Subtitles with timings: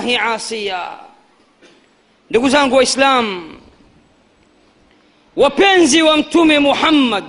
[0.00, 0.98] lillahi asiya.
[2.30, 3.60] Ndugu zangu waislamu
[5.36, 7.24] wapenzi wa mtume muhammad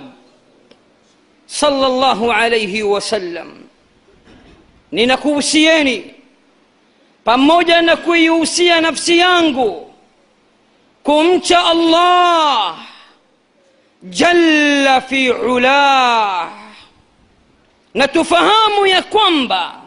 [1.45, 3.63] sallallahu alaihi wasallam
[4.91, 6.13] ninakuhusieni
[7.23, 9.93] pamoja na kuihusia nafsi yangu
[11.03, 12.77] kumcha allah
[14.03, 16.49] jalla fi ulah.
[17.93, 19.82] Na tufahamu ya kwamba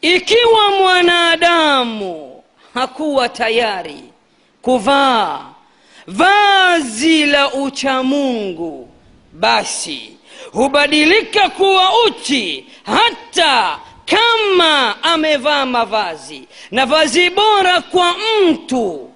[0.00, 2.42] ikiwa mwanadamu
[2.74, 4.02] hakuwa tayari
[4.62, 5.40] kuvaa
[6.06, 8.88] vazi la uchamungu
[9.32, 10.12] basi
[10.52, 16.42] hubadilika kuwa uchi hata kama amevaa mavazi.
[16.70, 18.14] Na vazi bora kwa
[18.48, 19.10] mtu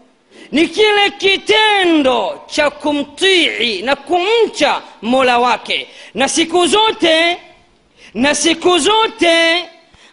[0.52, 5.88] ni kile kitendo cha kumtii na kumcha mola wake.
[6.14, 7.38] Na siku zote
[8.14, 9.64] na siku zote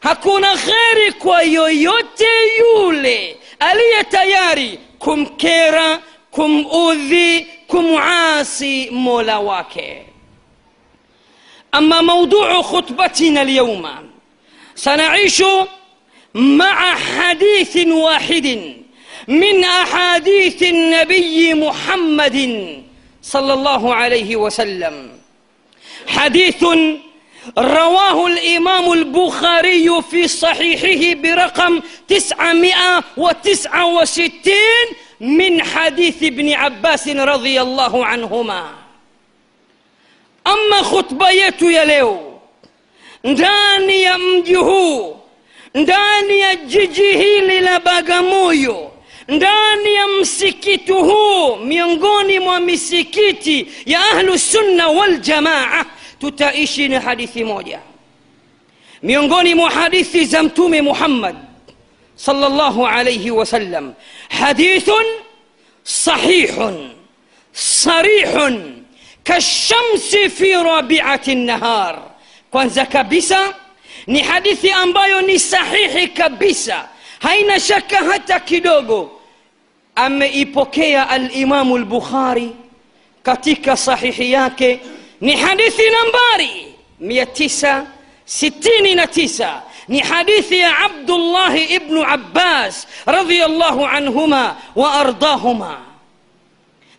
[0.02, 2.28] hakuna kheri kwa yoyote
[2.60, 6.00] yule aliye tayari kumkera
[6.32, 10.06] kumudhi kumasi mola wake
[11.72, 14.04] ama mauduu khutbatina lyauma
[14.76, 15.44] سنعيش
[16.34, 18.48] مع حديث واحد
[19.28, 22.38] من احاديث النبي محمد
[23.22, 25.10] صلى الله عليه وسلم
[26.08, 26.64] حديث
[27.58, 34.88] رواه الإمام البخاري في صحيحه برقم تسعمائة وتسعة وستين
[35.20, 38.70] من حديث ابن عباس رضي الله عنهما.
[40.48, 42.40] أما خطبة يتو يليو
[43.26, 45.16] داني أمجهو
[45.76, 48.90] داني أججيه للباقمويو
[49.30, 55.86] داني أمسكته ميونغوني ومسكيتي يا أهل السنة والجماعة.
[56.20, 57.80] Tutaishi na hadithi moja
[59.04, 61.36] miongoni mwa hadithi za mtume muhammad
[62.16, 63.94] salllahu alaihi wasallam
[64.30, 65.06] hadithun
[65.84, 66.90] sahihun
[67.54, 68.84] sarihun
[69.24, 72.00] kashamsi fi rabiati nnahar
[72.52, 73.54] kwanza kabisa
[74.08, 76.90] ni hadithi ambayo ni sahihi kabisa
[77.20, 79.12] haina shaka hata kidogo
[79.96, 82.52] ameipokea alimamu lbukhari
[83.24, 84.80] katika sahihi yake
[85.22, 95.78] ni hadithi nambari 969 ni hadithi ya abdullahi ibnu abbas radiallahu anhuma wa ardahuma.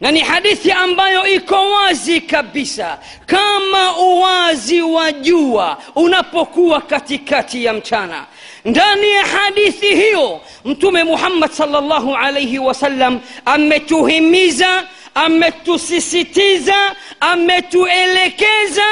[0.00, 2.98] Na ni hadithi ambayo iko wazi kabisa.
[3.26, 8.26] Kama uwazi wa jua unapokuwa katikati ya mchana.
[8.64, 18.86] Ndani ya hadithi hiyo mtume muhammad salllahu alaihi wasallam ametuhimiza ametusisitiza ametuelekeza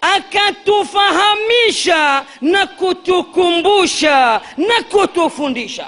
[0.00, 5.86] akatufahamisha na kutukumbusha na kutufundisha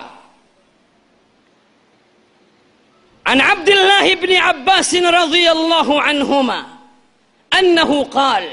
[3.26, 6.66] عن عبد الله بن عباس رضي الله عنهما
[7.58, 8.48] انه قال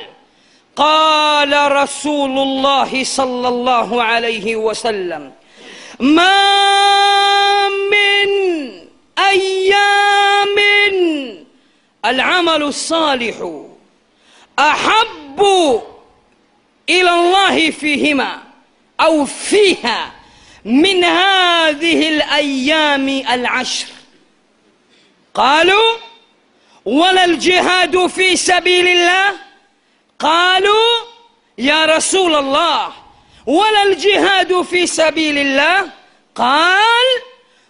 [0.76, 5.32] قال رسول الله صلى الله عليه وسلم
[6.00, 8.30] ما من
[9.20, 10.56] أيام
[12.06, 13.64] العمل الصالح
[14.60, 15.42] أحب
[16.90, 18.44] إلى الله فيهما
[19.00, 20.12] أو فيها
[20.66, 23.88] من هذه الأيام العشر.
[25.34, 25.94] قالوا
[26.86, 29.36] ولا الجهاد في سبيل الله.
[30.20, 31.06] قالوا
[31.58, 32.94] يا رسول الله
[33.46, 35.90] ولا الجهاد في سبيل الله.
[36.36, 37.29] قال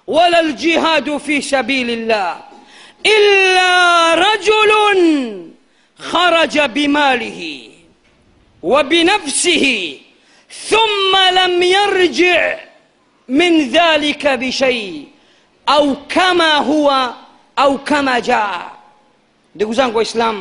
[0.10, 2.32] ولا الجهاد في سبيل الله.
[3.06, 3.72] إلا
[4.28, 4.72] رجل
[6.00, 7.42] خرج بماله
[8.64, 9.66] وبنفسه
[10.72, 12.60] ثم لم يرجع
[13.30, 15.08] من ذلك بشيء
[15.70, 16.88] أو كما هو
[17.60, 18.72] أو كما جاء.
[19.56, 20.38] دقوزان قوة إسلام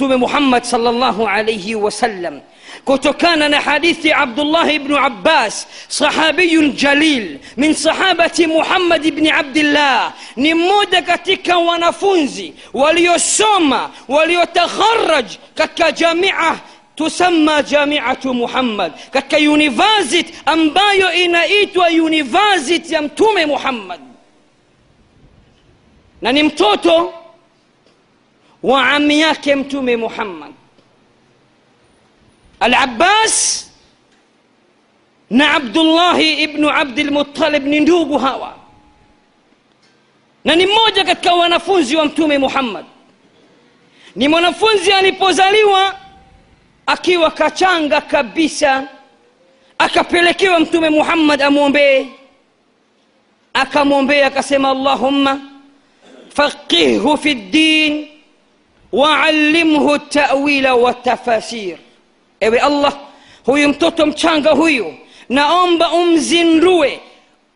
[0.00, 2.42] محمد صلى الله عليه وسلم
[2.84, 11.02] kutokana na hadithi abdullah ibnu abbas sahabiyun jalil min sahabati muhammad ibni abdillah ni mmoja
[11.02, 16.58] katika wanafunzi waliosoma waliotakharaj katika jamia
[16.94, 24.00] tusamma jamiatu muhammad katika university ambayo inaitwa university ya mtume muhammad
[26.22, 27.14] na ni mtoto
[28.62, 30.52] wa ami yake mtume muhammad
[32.60, 33.66] alabbas
[35.30, 38.54] na abdullahi ibnu abdilmutalib ni ndugu hawa.
[40.44, 42.84] Na ni mmoja katika wanafunzi wa mtume muhammad.
[44.16, 45.94] Ni mwanafunzi alipozaliwa
[46.86, 48.88] akiwa kachanga kabisa
[49.78, 52.06] akapelekewa mtume muhammad amwombee.
[53.54, 55.40] Akamwombea akasema allahumma
[56.34, 58.08] faqihhu fi ddin
[58.92, 61.78] waallimhu tawila watafasir
[62.40, 62.92] ewe allah
[63.46, 64.94] huyu mtoto mchanga huyu
[65.28, 67.00] naomba umzindue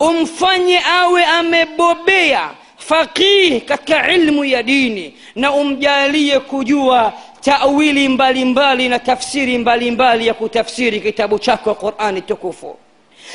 [0.00, 8.98] umfanye awe amebobea faqih katika ilmu ya dini na umjalie kujua tawili mbalimbali mbali na
[8.98, 12.76] tafsiri mbalimbali mbali ya kutafsiri kitabu chako qurani tukufu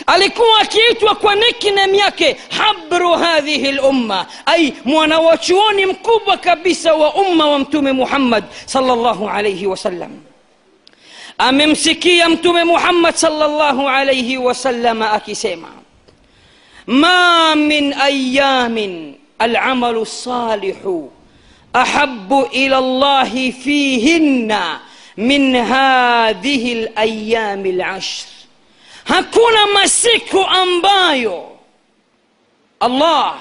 [0.07, 7.59] alikuwa akiitwa kwa nickname yake habru hadhihi lumma ai mwanawachuoni mkubwa kabisa wa umma wa
[7.59, 10.11] mtume muhammad salllahu alaihi wasallam
[11.39, 15.71] amemsikia mtume muhammad salllahu alaihi wasallama akisema
[16.87, 21.11] ma min ayamin alamalu salihu
[21.73, 24.79] ahabu ila llahi fihinna
[25.17, 28.27] min hadhihi layami lashr
[29.03, 31.49] hakuna masiku ambayo
[32.79, 33.39] allah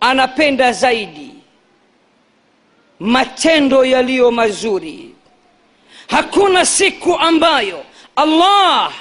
[0.00, 1.30] anapenda zaidi
[3.00, 5.14] matendo yaliyo mazuri
[6.10, 7.84] hakuna siku ambayo
[8.16, 8.92] allah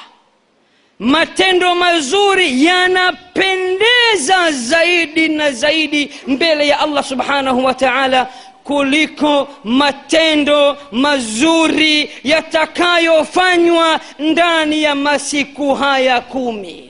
[1.00, 8.28] matendo mazuri yanapendeza zaidi na zaidi mbele ya allah subhanahu wa taala
[8.64, 16.90] kuliko matendo mazuri yatakayofanywa ndani ya masiku haya kumi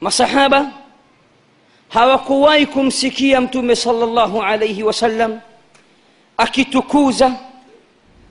[0.00, 0.70] masahaba
[1.88, 5.40] hawakuwahi kumsikia mtume salllahu alaihi wasallam
[6.36, 7.32] akitukuza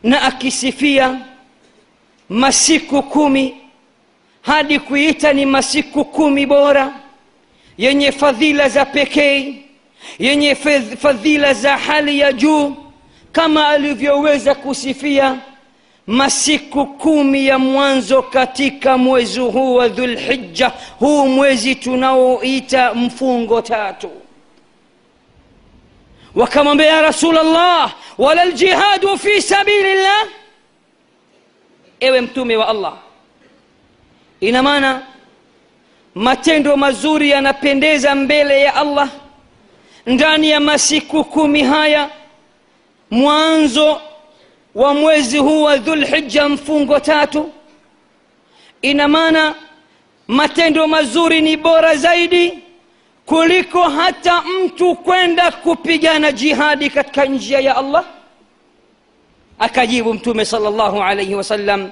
[0.04, 1.20] na akisifia
[2.30, 3.58] masiku kumi.
[4.42, 6.94] Hadi kuita ni masiku kumi bora
[7.78, 9.56] yenye fadhila za pekee
[10.20, 10.56] yenye
[11.00, 12.76] fadhila za hali ya juu
[13.32, 15.38] kama alivyoweza kusifia
[16.08, 24.10] masiku kumi ya mwanzo katika mwezi huu wa dhulhija huu mwezi tunaoita mfungo tatu
[26.36, 30.28] wakamwambia ya rasulllah wala ljihadu fi sabilillah.
[32.00, 32.94] Ewe mtume wa allah
[34.40, 35.02] ina maana
[36.16, 39.10] matendo mazuri yanapendeza mbele ya allah
[40.06, 42.10] ndani ya masiku kumi haya
[43.12, 44.02] mwanzo
[44.76, 47.52] wa mwezi huu wa dhulhija mfungo tatu.
[48.82, 49.56] Ina maana
[50.28, 52.60] matendo mazuri ni bora zaidi
[53.32, 58.06] kuliko hata mtu kwenda kupigana jihadi katika njia ya allah
[59.60, 61.92] akajibu mtume sal llahu alaihi wasallam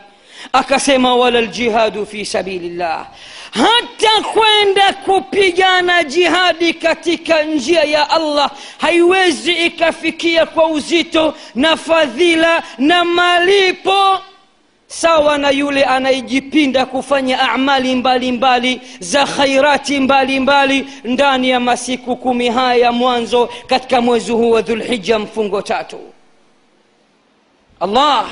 [0.54, 3.08] akasema wala ljihadu fi sabilillah
[3.52, 13.06] hata kwenda kupigana jihadi katika njia ya allah haiwezi ikafikia kwa uzito na fadhila na
[13.06, 14.20] malipo
[14.92, 22.16] sawa na yule anayejipinda kufanya amali mbalimbali mbali, za khairati mbalimbali mbali, ndani ya masiku
[22.16, 26.00] kumi haya ya mwanzo katika mwezi huu wa dhulhija mfungo tatu.
[27.80, 28.30] Allah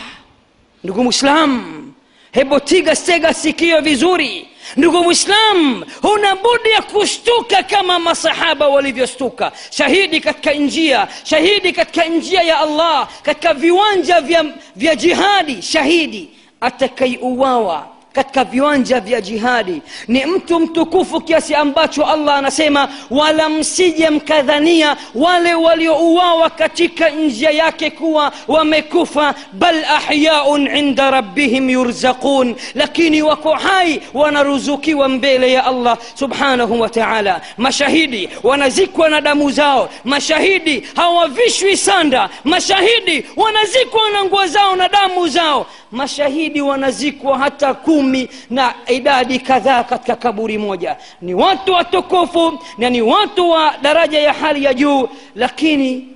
[0.83, 1.83] ndugu mwislam
[2.31, 4.47] hebu tiga stega sikio vizuri.
[4.77, 12.41] Ndugu mwislam huna budi ya kushtuka kama masahaba walivyostuka shahidi katika njia shahidi katika njia
[12.41, 14.45] ya allah katika viwanja vya,
[14.75, 16.29] vya jihadi shahidi
[16.61, 17.87] atakaiuawa
[18.17, 25.53] katika viwanja vya jihadi ni mtu mtukufu kiasi ambacho allah anasema wala msije mkadhania wale
[25.53, 35.09] waliouawa katika njia yake kuwa wamekufa bal ahyaun inda rabbihim yurzaqun lakini wako hai wanaruzukiwa
[35.09, 43.25] mbele ya allah subhanahu wa taala mashahidi wanazikwa na damu zao mashahidi hawavishwi sanda mashahidi
[43.35, 48.06] wanazikwa na nguo zao na damu zao mashahidi wanazikwa hata kumi
[48.49, 50.97] na idadi kadhaa katika kaburi moja.
[51.21, 56.07] Ni watu watukufu na ni watu wa daraja ya hali ya juu lakini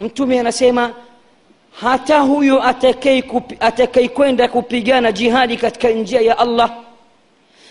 [0.00, 0.92] mtume anasema
[1.80, 2.62] hata huyo
[3.60, 6.70] atakayekwenda kupi, kupigana jihadi katika njia ya allah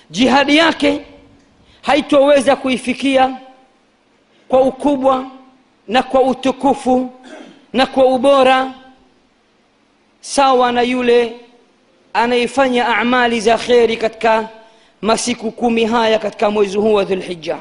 [0.09, 1.01] jihadi yake
[1.81, 3.38] haitoweza kuifikia
[4.48, 5.25] kwa ukubwa
[5.88, 7.09] na kwa utukufu
[7.74, 8.74] na kwa ubora
[10.21, 11.36] sawa na yule
[12.13, 14.50] anayefanya amali za kheri katika
[15.01, 17.58] masiku kumi haya katika mwezi huu wa dhulhija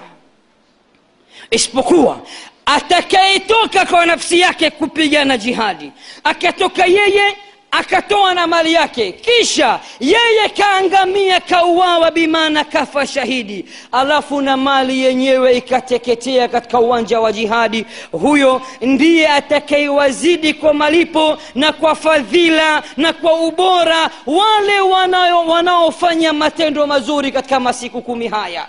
[1.51, 2.21] isipokuwa
[2.67, 5.93] atakayetoka kwa nafsi yake kupigana jihadi
[6.25, 7.37] akatoka yeye
[7.71, 9.13] akatoa na mali yake.
[9.13, 13.65] Kisha yeye kaangamia kauawa bimaana kafa shahidi.
[13.93, 17.87] Alafu na mali yenyewe ikateketea katika uwanja wa jihadi.
[18.13, 26.87] Huyo ndiye atakayewazidi kwa malipo na kwa fadhila na kwa ubora wale wanao- wanaofanya matendo
[26.87, 28.67] mazuri katika masiku kumi haya.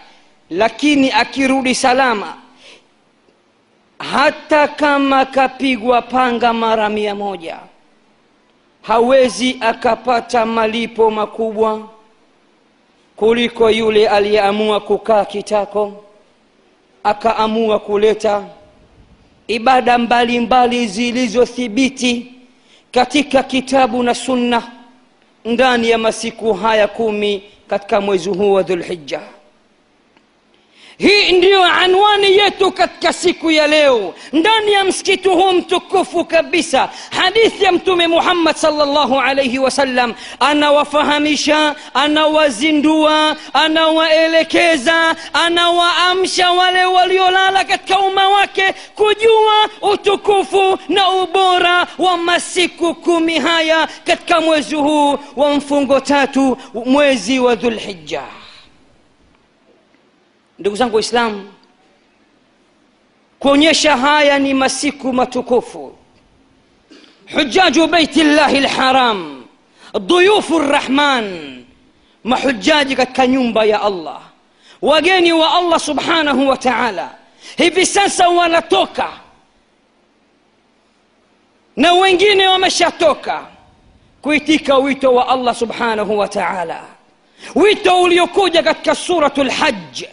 [0.49, 2.33] Lakini akirudi salama
[4.11, 7.57] hata kama kapigwa panga mara mia moja
[8.89, 11.87] hawezi akapata malipo makubwa
[13.15, 16.03] kuliko yule aliyeamua kukaa kitako
[17.03, 18.43] akaamua kuleta
[19.47, 22.33] ibada mbalimbali zilizothibiti
[22.91, 24.71] katika kitabu na sunna
[25.45, 29.21] ndani ya masiku haya kumi katika mwezi huu wa dhulhija
[30.99, 34.13] hii ndiyo anwani yetu katika siku ya leo.
[34.33, 43.35] Ndani ya msikiti huu mtukufu kabisa hadithi ya mtume muhammad salllahu alaihi wasallam anawafahamisha anawazindua
[43.53, 53.87] anawaelekeza anawaamsha wale waliolala katika umma wake kujua utukufu na ubora wa masiku kumi haya
[54.05, 58.21] katika mwezi huu wa mfungo tatu mwezi wa dhulhija
[60.59, 61.53] ndugu zangu waislamu
[63.39, 65.95] kuonyesha haya ni masiku matukufu.
[67.33, 69.45] Hujaju baiti llahi lharam
[70.01, 71.55] duyufu rrahman
[72.23, 74.21] mahujaji katika nyumba ya allah.
[74.81, 77.15] Wageni wa allah subhanahu wa taala
[77.57, 79.09] hivi sasa wanatoka
[81.75, 83.47] na wengine wameshatoka
[84.21, 86.83] kuitika wito wa allah subhanahu wa taala.
[87.55, 90.03] Wito uliokuja katika suratu lhaj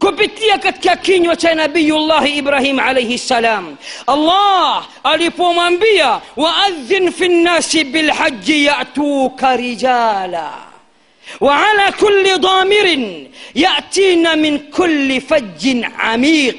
[0.00, 3.76] kupitia katika kinywa cha nabiyullahi ibrahim alaihi ssalam
[4.06, 10.50] allah alipomwambia waadhin fi nnasi bilhaji yatuka rijala
[11.40, 12.86] وعلى كل ضامر
[13.54, 16.56] يأتين من كل فج عميق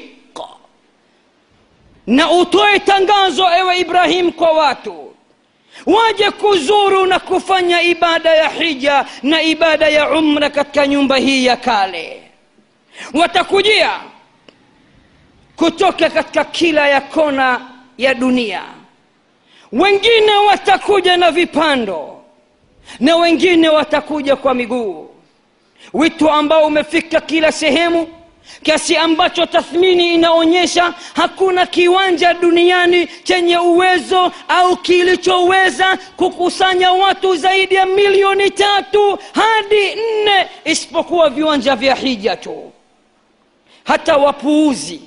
[2.06, 5.14] na utoe tangazo ewe ibrahim kwa watu
[5.86, 11.56] waje kuzuru na kufanya ibada ya hija na ibada ya umra katika nyumba hii ya
[11.56, 12.21] kale
[13.14, 13.90] watakujia
[15.56, 17.60] kutoka katika kila ya kona
[17.98, 18.62] ya dunia.
[19.72, 22.22] Wengine watakuja na vipando
[23.00, 25.08] na wengine watakuja kwa miguu.
[25.92, 28.08] Wito ambao umefika kila sehemu
[28.62, 37.86] kiasi ambacho tathmini inaonyesha hakuna kiwanja duniani chenye uwezo au kilichoweza kukusanya watu zaidi ya
[37.86, 42.72] milioni tatu hadi nne isipokuwa viwanja vya hija tu
[43.84, 45.00] hata wapuuzi.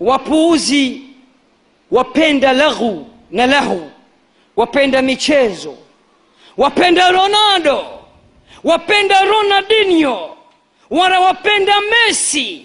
[0.00, 1.02] Wapuuzi
[1.90, 3.90] wapenda laghu na lahu.
[4.56, 5.76] Wapenda michezo.
[6.56, 7.86] Wapenda ronaldo.
[8.64, 10.36] Wapenda ronaldinho.
[10.90, 12.64] Wanawapenda messi.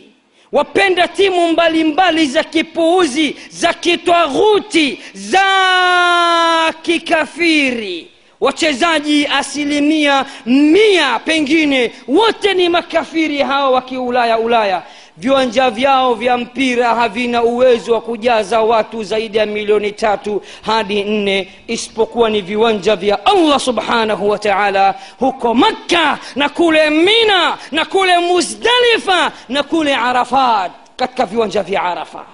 [0.52, 12.54] Wapenda timu mbalimbali mbali za kipuuzi za kitwaghuti za kikafiri wachezaji asilimia mia pengine wote
[12.54, 14.84] ni makafiri hawa wa kiulaya ulaya.
[15.18, 21.52] Viwanja vyao vya mpira havina uwezo wa kujaza watu zaidi ya milioni tatu hadi nne
[21.68, 28.18] isipokuwa ni viwanja vya allah subhanahu wa taala huko makka na kule mina na kule
[28.18, 32.26] muzdalifa na kule arafat katika viwanja vya arafa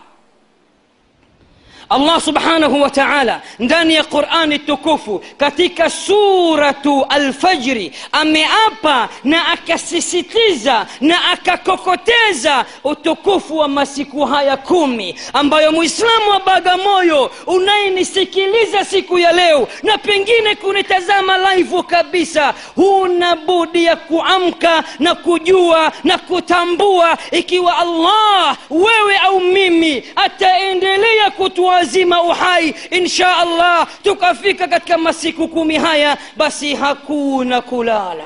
[1.89, 11.31] allah subhanahu wa taala ndani ya qurani tukufu katika suratu alfajri ameapa na akasisitiza na
[11.31, 19.97] akakokoteza utukufu wa masiku haya kumi ambayo mwislamu wa bagamoyo unayenisikiliza siku ya leo na
[19.97, 29.17] pengine kunitazama live kabisa huna budi ya kuamka na kujua na kutambua ikiwa allah wewe
[29.17, 37.61] au mimi ataendelea kutua wazima uhai insha allah tukafika katika masiku kumi haya basi hakuna
[37.61, 38.25] kulala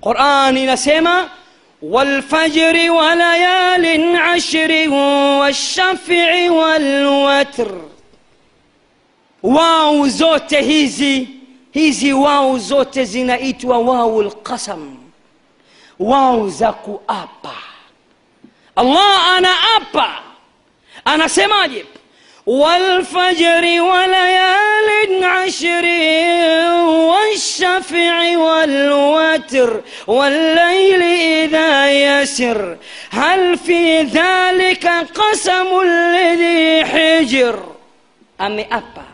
[0.00, 1.28] quran inasema
[1.82, 4.88] والفجر وليال عشر
[5.40, 7.80] والشفع والوتر.
[9.42, 11.26] واو زوت هيزي
[11.74, 14.94] هيزي واو زوت زنائت واو القسم.
[15.98, 17.56] واو زكو أبا.
[18.78, 20.10] الله أنا أبا.
[21.04, 21.84] Anasemaje
[22.46, 25.86] والفجر وليال عشر
[27.10, 32.76] والشفع والوتر والليل إذا يسر.
[33.10, 37.64] هل في ذلك قسم الذي حجر؟
[38.40, 39.09] أمي أبا.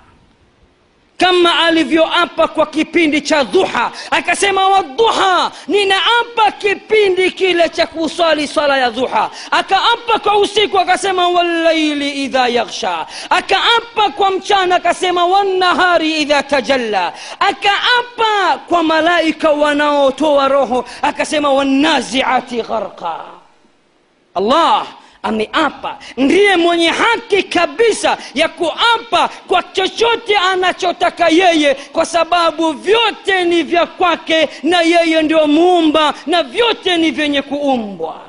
[1.19, 8.91] Kama alivyoapa kwa kipindi cha dhuha akasema wadhuha ninaapa kipindi kile cha kuswali swala ya
[8.91, 17.13] dhuha akaapa kwa usiku akasema wallaili idha yaghsha akaapa kwa mchana akasema wannahari idha tajalla
[17.41, 23.21] akaapa kwa malaika wanaotoa roho akasema wannaziati gharqa
[24.35, 24.87] allah
[25.27, 25.99] ameapa.
[26.17, 33.87] Ndiye mwenye haki kabisa ya kuapa kwa chochote anachotaka yeye kwa sababu vyote ni vya
[33.87, 38.21] kwake na yeye ndio muumba na vyote ni vyenye kuumbwa.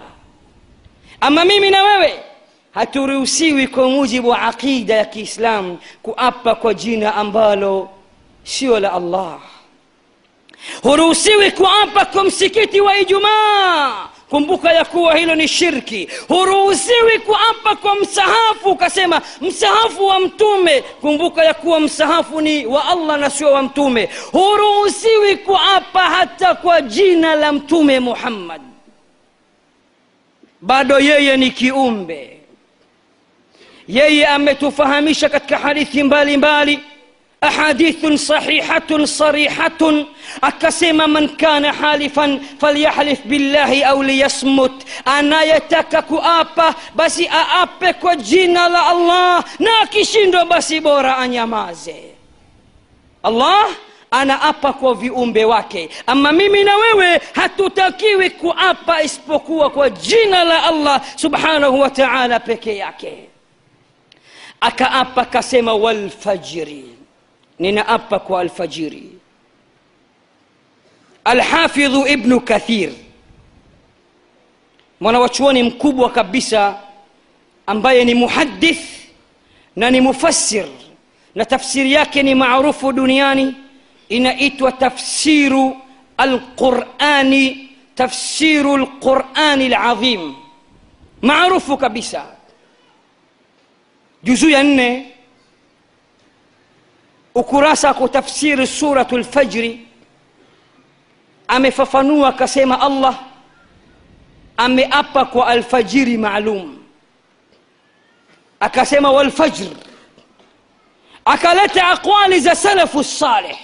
[1.22, 2.20] Ama mimi na wewe
[2.74, 7.90] haturuhusiwi kwa mujibu wa aqida ya kiislamu kuapa kwa jina ambalo
[8.44, 9.40] sio la allah.
[10.84, 16.10] Huruhusiwi kuapa kwa msikiti wa ijumaa kumbuka ya kuwa hilo ni shirki.
[16.28, 20.82] Huruhusiwi kuapa kwa msahafu ukasema msahafu wa mtume.
[20.82, 24.10] Kumbuka ya kuwa msahafu ni wa allah na sio wa mtume.
[24.32, 28.62] Huruhusiwi kuapa hata kwa jina la mtume muhammad.
[30.62, 32.40] Bado yeye ni kiumbe.
[33.88, 36.78] Yeye ametufahamisha katika hadithi mbalimbali.
[36.78, 36.97] mbali.
[37.44, 40.06] أحاديث صحيحة صريحة.
[40.44, 44.84] أكسم من كان حالفا فليحلف بالله أو ليصمت.
[45.08, 49.44] أنا يتكك أبا بس أأبك وجين على الله.
[49.60, 52.02] ناكشين دو بس بورا أن يمازي.
[53.26, 53.66] الله؟
[54.14, 59.86] أنا أبا كو في أمبي واكي أما ميمي نووي حتو تاكيوي كو أبا إسبوكو كو
[59.86, 63.18] جينا على سبحانه وتعالى بكي ياكي
[64.64, 66.97] أكا أبا كسم والفجرين
[67.60, 69.12] ninaapa kwa alfajiri.
[71.24, 72.90] Alhafidhu ibnu kathir
[75.00, 76.80] mwanawachuoni mkubwa kabisa
[77.68, 78.86] ambaye ni muhadith
[79.76, 80.66] na ni mufassir
[81.36, 83.56] na tafsiri yake ni maarufu duniani
[84.10, 85.78] inaitwa tafsiru
[86.18, 90.36] alqurani tafsiru lqurani ladhim
[91.22, 92.26] maarufu kabisa.
[94.24, 95.12] Juzuu ya nne
[97.38, 99.88] ukurasa kutafsiri suratu lfajri
[101.48, 103.20] amefafanua akasema allah
[104.58, 106.78] ameapa kwa alfajiri maalum
[108.60, 109.70] akasema walfajr
[111.26, 113.58] akaleta aqwali za salafu salih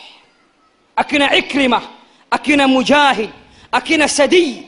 [0.96, 1.82] akina ikrima
[2.32, 3.30] akina mujahid
[3.72, 4.62] akina sadiy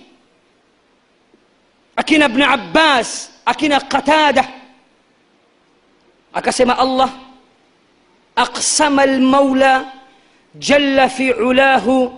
[1.96, 4.48] akina bni abbas akina qatada
[6.34, 7.10] akasema allah
[8.38, 9.86] أقسم المولى
[10.60, 12.12] جل في علاه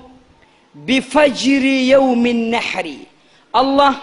[0.75, 2.93] بفجر يوم النحر
[3.56, 3.95] الله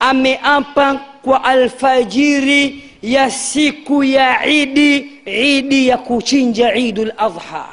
[0.00, 7.66] ameapa kwa alfajiri ya siku ya idi idi ya kuchinja idu ladha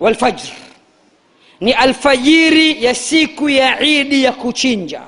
[0.00, 0.52] walfajr
[1.60, 5.02] ni alfajiri ya siku ya idi ya kuchinja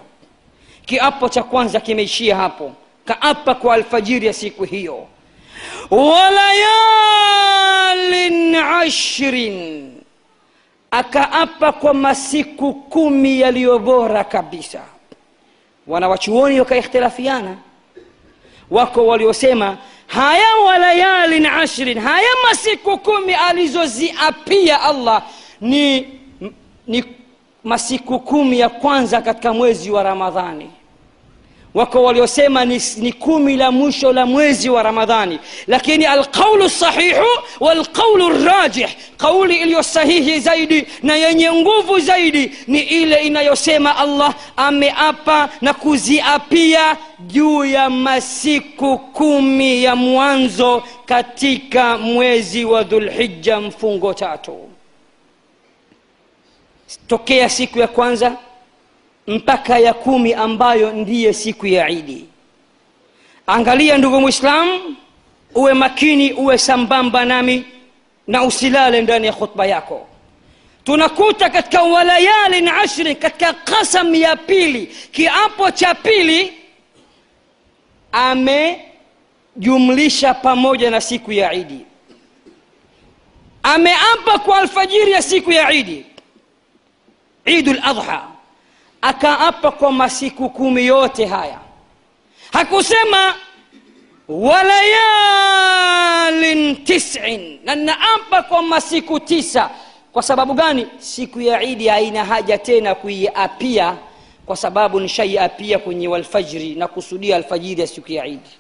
[0.87, 2.73] kiapo cha kwanza kimeishia hapo
[3.05, 5.07] kaapa kwa alfajiri ya siku hiyo
[7.11, 9.93] walayalin ashrin
[10.91, 14.81] akaapa kwa masiku kumi yaliyo bora kabisa.
[15.87, 17.57] Wanawachuoni wakaikhtilafiana
[18.71, 19.77] wako waliosema
[20.07, 25.23] haya walayalin ashrin haya masiku kumi alizoziapia allah
[25.61, 26.09] ni,
[26.87, 27.05] ni
[27.65, 30.71] masiku kumi ya kwanza katika mwezi wa ramadhani
[31.75, 35.39] wako waliosema ni, ni kumi la mwisho la mwezi wa ramadhani.
[35.67, 37.27] Lakini alqaulu sahihu
[37.61, 38.89] walqaulu rajih.
[39.17, 46.97] Kauli iliyo sahihi zaidi na yenye nguvu zaidi ni ile inayosema allah ameapa na kuziapia
[47.21, 54.69] juu ya masiku kumi ya mwanzo katika mwezi wa dhulhija mfungo tatu.
[57.07, 58.37] Tokea siku ya kwanza
[59.31, 62.25] mpaka ya kumi ambayo ndiye siku ya idi.
[63.47, 64.97] Angalia ndugu mwislamu
[65.55, 67.65] uwe makini uwe sambamba nami
[68.27, 70.07] na usilale ndani ya khutba yako.
[70.85, 76.53] Tunakuta katika walayalin ashri katika kasam ya pili kiapo cha pili
[78.13, 81.81] amejumlisha pamoja na siku ya idi.
[83.63, 86.07] Ameapa kwa alfajiri ya siku ya idi
[87.45, 88.30] idu ladha
[89.03, 91.59] akaapa kwa masiku kumi yote haya.
[92.53, 93.35] Hakusema
[95.41, 97.59] walayalin tisin.
[97.65, 99.71] Na naapa kwa masiku tisa.
[100.13, 100.87] Kwa sababu gani?
[100.99, 103.97] Siku ya idi haina haja tena kuiapia
[104.47, 108.51] kwa sababu nishaiapia kwenye walfajri na kusudia alfajiri ya siku ya idi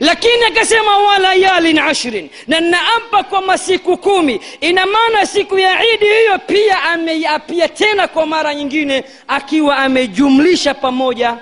[0.00, 2.30] lakini akasema walayalin ashrin.
[2.46, 4.40] Na naapa kwa masiku kumi.
[4.60, 11.36] Ina maana siku ya idi hiyo pia ameiapia tena kwa mara nyingine akiwa amejumlisha pamoja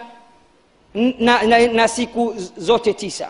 [0.94, 3.28] na, na, na siku zote tisa.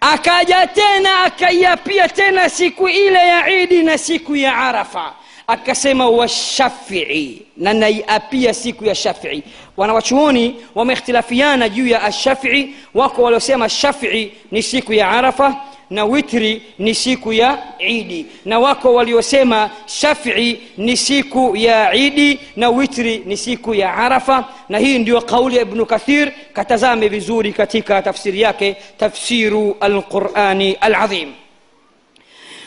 [0.00, 5.14] Akaja tena akaiapia tena siku ile ya idi na siku ya arafa
[5.48, 9.42] akasema washafii na naiapia siku ya shafii
[9.76, 15.56] wanawachuoni wameikhtilafiana juu ya ashafii wako waliosema shafii ni siku ya arafa
[15.90, 22.70] na witri ni siku ya idi na wako waliosema shafii ni siku ya idi na
[22.70, 28.02] witri ni siku ya arafa na hii ndio kauli ya ibnu kathir katazame vizuri katika
[28.02, 31.32] tafsiri yake tafsiru alqurani alazim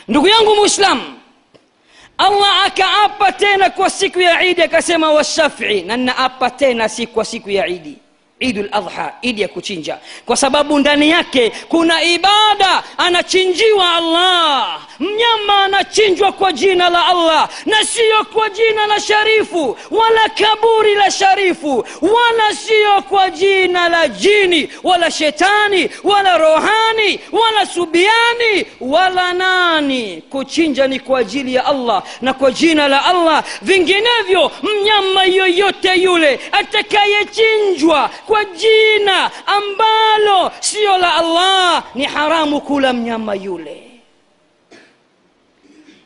[0.08, 1.02] ndugu yangu muislamu
[2.18, 7.50] allah akaapa tena kwa siku ya idi akasema washafii na naapa tena si kwa siku
[7.50, 7.98] ya idi
[8.42, 9.98] idu ladha idi ya kuchinja.
[10.26, 14.80] Kwa sababu ndani yake kuna ibada anachinjiwa allah.
[15.00, 21.10] Mnyama anachinjwa kwa jina la allah na siyo kwa jina la sharifu wala kaburi la
[21.10, 30.22] sharifu wala siyo kwa jina la jini wala shetani wala rohani wala subiani wala nani.
[30.30, 33.44] Kuchinja ni kwa ajili ya allah na kwa jina la allah.
[33.62, 43.34] Vinginevyo mnyama yoyote yule atakayechinjwa kwa jina ambalo siyo la allah ni haramu kula mnyama
[43.34, 43.82] yule.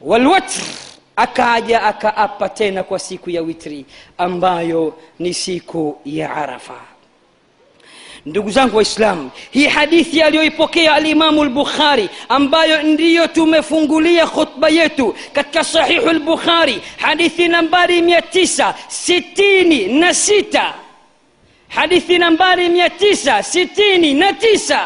[0.00, 0.62] Walwatr
[1.16, 3.86] akaja akaapa tena kwa siku ya witri
[4.18, 6.80] ambayo ni siku ya arafa.
[8.26, 16.10] Ndugu zangu waislamu hii hadithi aliyoipokea alimamu lbukhari ambayo ndiyo tumefungulia khutba yetu katika sahihu
[16.12, 20.72] lbukhari hadithi nambari 966
[21.70, 24.76] حديث نمبر 969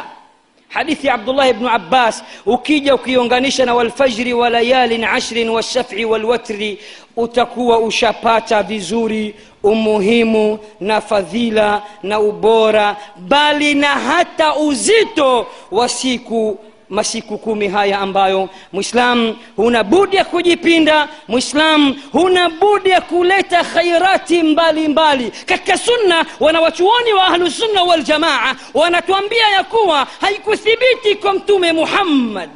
[0.71, 6.75] حديث عبد الله بن عباس وكيجا وكيونغانيشا والفجر وليال عشر والشفع والوتر
[7.17, 16.57] وتكوى وشاباتا بزوري ومهم نفذيلا نوبورا بالي نهتا وزيتو وسيكو
[16.91, 24.43] masiku kumi haya ambayo mwislam huna budi ya kujipinda mwislam huna budi ya kuleta khairati
[24.43, 25.33] mbalimbali.
[25.47, 32.51] Katika sunna wanawachuoni wa ahlusunna waljamaa wanatuambia ya kuwa haikuthibiti kwa mtume muhammad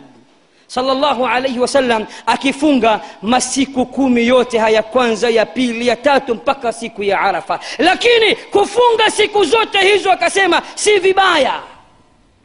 [0.67, 7.03] salllahu alaihi wasallam akifunga masiku kumi yote haya kwanza ya pili ya tatu mpaka siku
[7.03, 7.61] ya arafa.
[7.79, 11.61] Lakini kufunga siku zote hizo akasema si vibaya.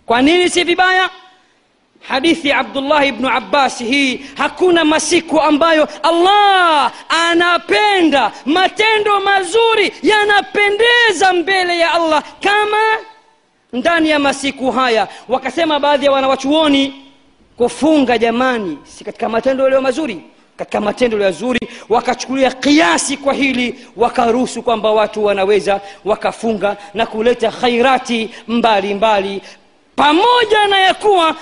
[0.05, 1.09] Kwa nini si vibaya
[2.01, 8.31] hadithi ya abdullahi bnu abbasi hii hakuna masiku ambayo allah anapenda.
[8.45, 12.23] Matendo mazuri yanapendeza mbele ya allah.
[12.41, 12.77] Kama
[13.73, 16.93] ndani ya masiku haya wakasema baadhi ya wanawachuoni
[17.57, 20.21] kufunga jamani si katika matendo yaliyo mazuri?
[20.57, 21.59] Katika matendo yazuri
[21.89, 29.41] wakachukulia kiasi kwa hili wakaruhusu kwamba watu wanaweza wakafunga na kuleta khairati mbalimbali mbali.
[29.99, 31.35] Pamoja na ya kuwa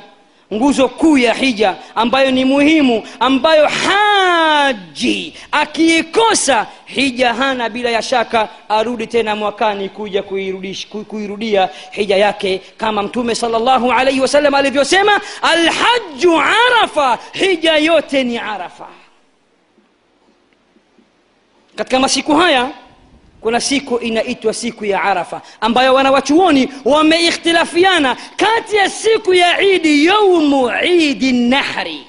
[0.54, 8.50] nguzo kuu ya hija ambayo ni muhimu ambayo haji akiikosa hija hana bila ya shaka
[8.70, 10.24] arudi tena mwakani kuja
[11.08, 18.88] kuirudia hija yake kama mtume salllahu alaihi wasallam alivyosema alhaju arafa hija yote ni arafa.
[21.76, 22.70] Katika masiku haya
[23.42, 30.72] kuna siku inaitwa siku ya arafa ambayo wanawachuoni wameikhtilafiana kati ya siku ya idi yaumu
[30.86, 32.04] idi nahri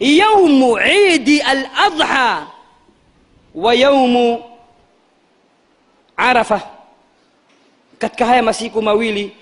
[0.00, 0.78] yaumu
[1.14, 2.46] idi aladha
[3.54, 4.42] wa yaumu
[6.16, 6.62] arafa
[7.98, 9.32] katika haya masiku mawili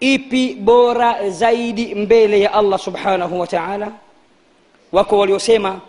[0.00, 3.92] ipi bora zaidi mbele ya allah subhanahu wa taala
[4.92, 5.80] wako waliosema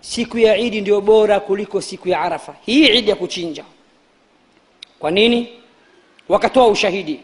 [0.00, 3.64] siku ya idi ndio bora kuliko siku ya arafa hii idi ya kuchinja
[5.00, 5.48] kwa nini?
[6.28, 7.20] Wakatoa ushahidi.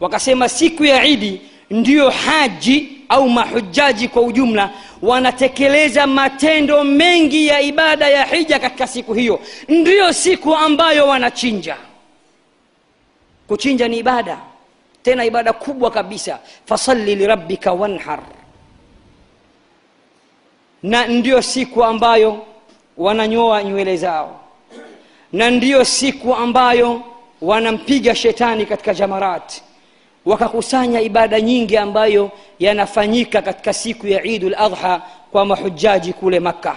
[0.00, 4.70] Wakasema siku ya idi ndiyo haji au mahujaji kwa ujumla
[5.02, 9.40] wanatekeleza matendo mengi ya ibada ya hija katika siku hiyo.
[9.68, 11.76] Ndiyo siku ambayo wanachinja.
[13.48, 14.38] Kuchinja ni ibada.
[15.02, 16.38] Tena ibada kubwa kabisa.
[16.66, 18.22] Fasalli lirabbika wanhar.
[20.82, 22.46] Na ndiyo siku ambayo
[22.96, 24.41] wananyoa nywele zao
[25.32, 27.02] na ndiyo siku ambayo
[27.42, 29.62] wanampiga shetani katika jamarati
[30.24, 36.76] wakakusanya ibada nyingi ambayo yanafanyika katika siku ya idu ladha kwa mahujaji kule makka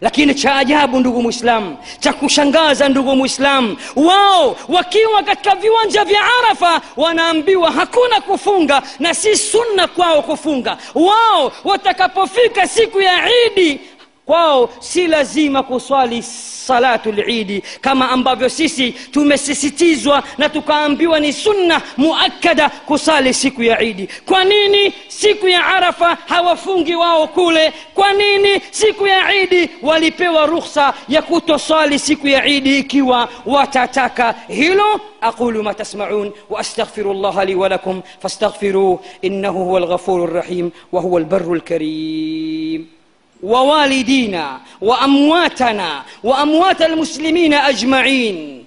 [0.00, 6.80] lakini cha ajabu ndugu mwislamu cha kushangaza ndugu mwislamu wao wakiwa katika viwanja vya arafa
[6.96, 10.76] wanaambiwa hakuna kufunga na si sunna kwao kufunga.
[10.94, 13.80] Wao watakapofika siku ya idi
[14.26, 22.68] kwao si lazima kuswali salatu lidi kama ambavyo sisi tumesisitizwa na tukaambiwa ni sunna muakkada
[22.70, 29.06] kusali siku ya idi kwa nini siku ya arafa hawafungi wao kule kwa nini siku
[29.06, 36.32] ya idi walipewa rukhsa ya kutoswali siku ya idi ikiwa watataka hilo أقول ما تسمعون
[36.50, 43.01] وأستغفر الله لي ولكم فاستغفروه إنه هو الغفور الرحيم وهو البر الكريم
[43.42, 48.64] ووالدينا وأمواتنا وأموات المسلمين أجمعين.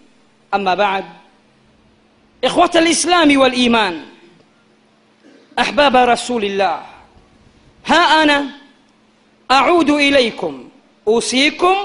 [0.54, 1.06] أما بعد
[2.44, 4.06] إخوة الإسلام والإيمان
[5.60, 6.86] أحباب رسول الله
[7.86, 8.46] ها أنا
[9.52, 10.70] أعود إليكم
[11.08, 11.76] أوصيكم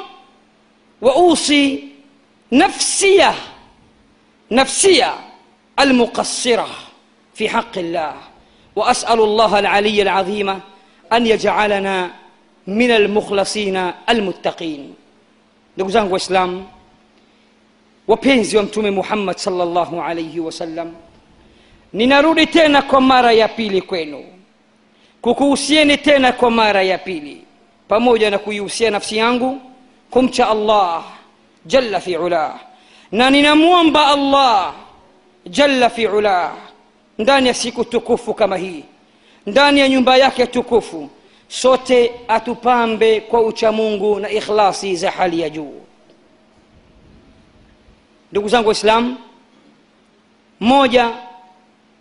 [1.03, 1.89] وأوصي
[2.53, 3.35] نفسية
[4.51, 5.15] نفسية
[5.81, 6.69] المقصرة
[7.35, 8.15] في حق الله.
[8.77, 10.61] وأسأل الله العلي العظيم
[11.13, 12.11] أن يجعلنا
[12.67, 14.95] min almukhlasina almuttaqin.
[15.77, 16.67] Ndugu zangu waislamu
[18.09, 20.93] wapenzi wa mtume muhammad salllahu alaihi wasallam
[21.93, 24.25] ninarudi tena kwa mara ya pili kwenu
[25.23, 27.45] kukuhusieni tena kwa mara ya pili
[27.89, 29.61] pamoja na kuihusia nafsi yangu
[30.11, 31.05] kumcha allah
[31.67, 32.61] jalla fi ulah
[33.13, 34.75] na ninamwomba allah
[35.47, 36.53] jalla fi ulah
[37.19, 38.85] ndani ya siku tukufu kama hii
[39.47, 41.11] ndani ya nyumba yake tukufu
[41.51, 45.81] sote atupambe kwa uchamungu na ikhlasi za hali ya juu.
[48.33, 49.17] Ndugu zangu waislamu
[50.61, 51.11] moja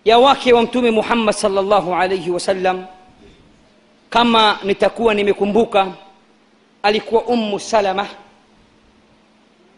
[0.05, 2.85] ya wake wa mtume muhammad salllahu alaihi wasallam
[4.09, 5.87] kama nitakuwa nimekumbuka
[6.83, 8.07] alikuwa ummu salama.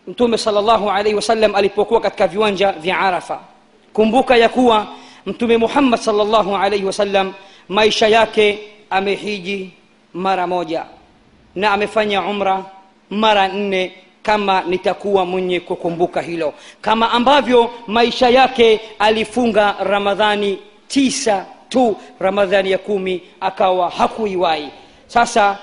[0.08, 3.40] Mtume salllahu alaihi wasallam alipokuwa katika viwanja vya arafa.
[3.94, 4.88] Kumbuka ya kuwa
[5.26, 7.34] mtume muhammad salllahu alaihi wasallam
[7.70, 8.60] maisha yake
[8.92, 9.72] amehiji
[10.14, 10.86] mara moja
[11.56, 12.66] na amefanya umra
[13.10, 13.92] mara nne
[14.24, 16.54] kama nitakuwa mwenye kukumbuka hilo.
[16.82, 24.70] Kama ambavyo maisha yake alifunga ramadhani tisa tu ramadhani ya kumi akawa hakuiwai.
[25.08, 25.58] Sasa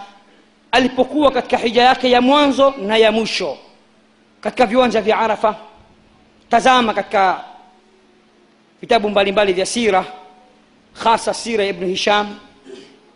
[0.73, 3.57] alipokuwa katika hija yake ya mwanzo na ya mwisho
[4.41, 5.57] katika viwanja vya arafa
[6.51, 7.45] tazama katika
[8.81, 10.05] vitabu mbalimbali vya sira
[11.05, 12.38] hasa sira ya ibnu hisham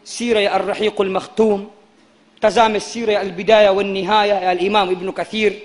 [0.04, 1.70] سيرة الرحيق المختوم
[2.40, 5.58] تزام السيرة البداية والنهاية يا الإمام ابن كثير.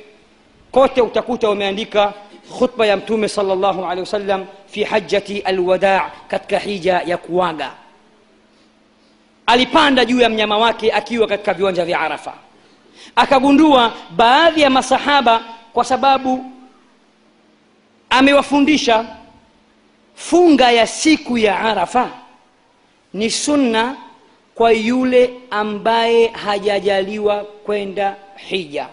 [0.72, 2.14] كوتة وتكوتة ومانديكا
[2.50, 7.72] خطبة يمتوم صلى الله عليه وسلم في حجة الوداع كتكحيجة يكواغا.
[9.48, 12.34] Alipanda juu ya mnyama wake akiwa katika viwanja vya arafa.
[13.16, 15.42] Akagundua baadhi ya masahaba
[15.74, 16.46] kwa sababu
[18.10, 19.06] amewafundisha
[20.16, 22.10] funga ya siku ya arafa
[23.14, 23.96] ni sunna
[24.58, 28.88] kwa yule ambaye hajajaliwa kwenda hija.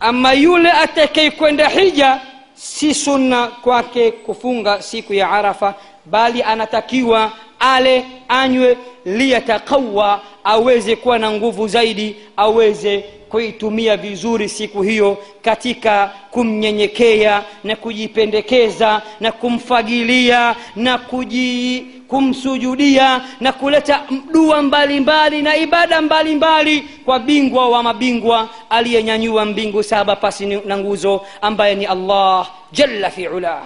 [0.00, 2.20] Ama yule atakayekwenda hija
[2.54, 5.74] si sunna kwake kufunga siku ya arafa
[6.06, 12.98] bali anatakiwa ale anywe liyatakawa aweze kuwa na nguvu zaidi aweze
[13.28, 24.04] kuitumia vizuri siku hiyo katika kumnyenyekea na kujipendekeza na kumfagilia na kuji, kumsujudia na kuleta
[24.32, 31.26] dua mbalimbali na ibada mbalimbali kwa bingwa wa mabingwa aliyenyanyua mbingu saba pasi na nguzo
[31.40, 33.62] ambaye ni allah jalla fi ulah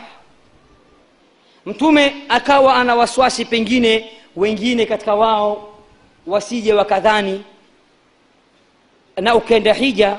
[1.66, 5.68] mtume akawa ana waswasi pengine wengine katika wao
[6.26, 7.44] wasije wakadhani
[9.16, 10.18] na ukenda hija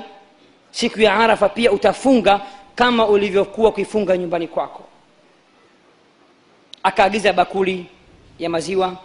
[0.72, 2.42] siku ya arafa pia utafunga
[2.76, 4.84] kama ulivyokuwa ukifunga nyumbani kwako.
[6.84, 7.86] Akaagiza bakuli
[8.40, 8.98] ya maziwa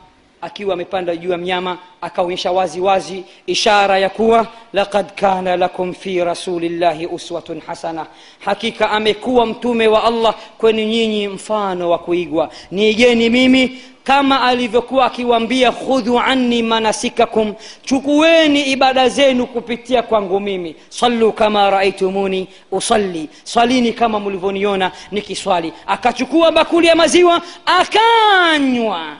[0.43, 6.25] akiwa amepanda juu ya mnyama akaonyesha wazi wazi ishara ya kuwa laqad kana lakum fi
[6.25, 8.07] rasulillahi uswatun hasana.
[8.45, 12.51] Hakika amekuwa mtume wa allah kwenu nyinyi mfano wa kuigwa.
[12.71, 17.55] Niigeni mimi kama alivyokuwa akiwaambia khudhu anni manasikakum.
[17.85, 20.77] Chukueni ibada zenu kupitia kwangu mimi.
[20.89, 23.29] Sallu kama raaitumuni usalli.
[23.45, 25.73] Swalini kama mlivyoniona nikiswali.
[25.87, 29.17] Akachukua bakuli ya maziwa akanywa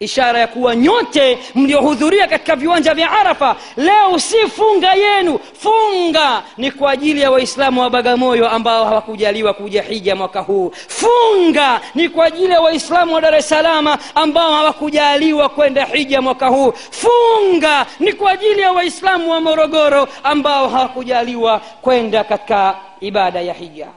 [0.00, 5.38] ishara ya kuwa nyote mliohudhuria katika viwanja vya arafa leo si funga yenu.
[5.58, 10.72] Funga ni kwa ajili ya waislamu wa bagamoyo ambao hawakujaliwa kuja hija mwaka huu.
[10.88, 16.46] Funga ni kwa ajili ya waislamu wa dar es salama ambao hawakujaliwa kwenda hija mwaka
[16.48, 16.72] huu.
[16.72, 23.88] Funga ni kwa ajili ya waislamu wa morogoro ambao hawakujaliwa kwenda katika ibada ya hija.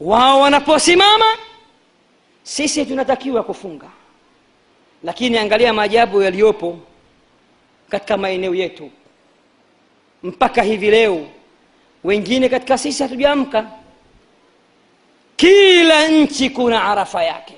[0.00, 1.24] Wao wanaposimama
[2.48, 3.86] sisi tunatakiwa kufunga.
[5.02, 6.78] Lakini angalia maajabu yaliyopo
[7.90, 8.90] katika maeneo yetu.
[10.22, 11.26] Mpaka hivi leo
[12.04, 13.70] wengine katika sisi hatujaamka.
[15.36, 17.54] Kila nchi kuna arafa yake.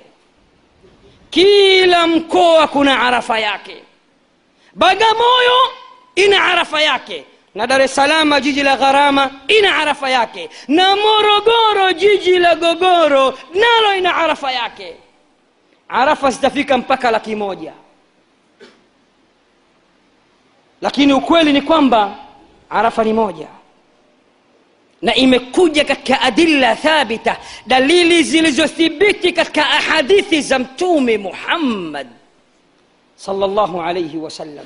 [1.29, 3.77] Kila mkoa kuna arafa yake.
[4.75, 5.57] Bagamoyo
[6.15, 7.25] ina arafa yake
[7.55, 13.37] na dar es salama jiji la gharama ina arafa yake na morogoro jiji la gogoro
[13.53, 14.95] nalo ina arafa yake
[15.89, 17.73] arafa zitafika mpaka laki moja
[20.81, 22.15] lakini ukweli ni kwamba
[22.69, 23.47] arafa ni moja
[25.01, 27.37] na imekuja katika adilla thabita
[27.67, 32.07] dalili zilizothibiti katika ahadithi za mtume muhammad
[33.15, 34.65] salllahu alaihi wasallam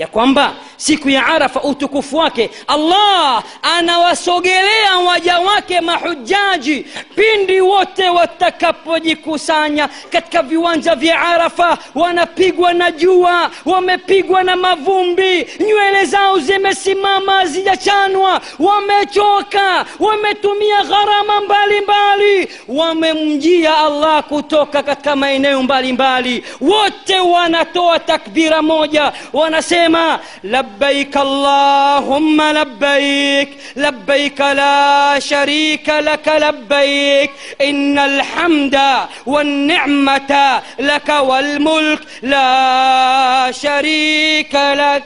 [0.00, 6.86] ya kwamba siku ya arafa utukufu wake allah anawasogelea waja wake mahujaji
[7.16, 9.88] pindi wote watakapojikusanya.
[10.12, 19.84] Katika viwanja vya arafa wanapigwa na jua wamepigwa na mavumbi nywele zao zimesimama zijachanwa wamechoka
[19.98, 26.44] wametumia gharama mbalimbali wamemjia allah kutoka katika maeneo mbalimbali.
[26.60, 38.02] Wote wanatoa takbira moja wanasema anasema labbaik allahumma labbaik labbaik la sharika laka labbaik ina
[38.04, 45.02] alhamda والنعمة لك والملك لا شريك لك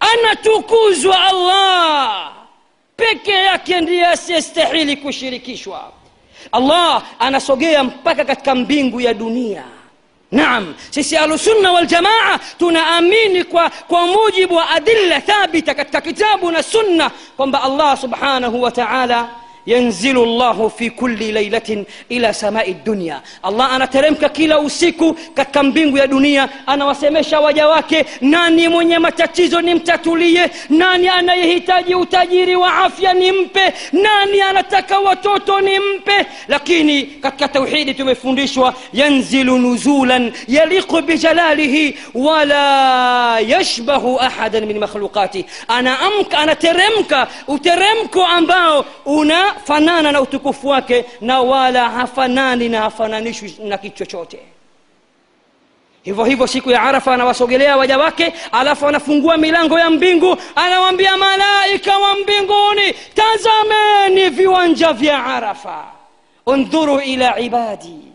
[0.00, 2.32] anatukuzwa allah
[2.96, 5.92] peke yake ndiye asiyestahili kushirikishwa
[6.52, 9.64] allah anasogea mpaka katika mbingu ya dunia
[10.32, 17.10] naam sisi ahlusunna waljamaa tunaamini kwa, kwa mujibu wa adilla thabita katika kitabu na sunna
[17.36, 19.28] kwamba allah subhanahu wa taala
[19.66, 23.20] ينزل الله في كل ليلة إلى سماء الدنيا.
[23.46, 30.50] الله أنا ترمك كلا وسيكو كتنبينغو يا دنيا أنا وسمشا وجواك ناني من يمتتزو نمتتولي
[30.70, 36.18] ناني أنا يهتاجي وتجيري وعافيا نمبي ناني أنا تكوتوتو نمبي
[36.48, 46.34] لكني كتك توحيد تمفنشو ينزل نزولا يليق بجلاله ولا يشبه أحدا من مخلوقاته أنا أمك
[46.34, 53.78] أنا ترمك وترمكو أنباو أنا fanana na utukufu wake na wala hafanani na hafananishwi na
[53.78, 54.38] kitu chochote.
[56.02, 61.98] Hivyo hivyo siku ya arafa anawasogelea waja wake alafu anafungua milango ya mbingu anawaambia malaika
[61.98, 65.84] wa mbinguni tazameni viwanja vya arafa
[66.46, 68.09] undhuru ila ibadi